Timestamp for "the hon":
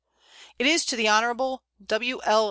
0.95-1.59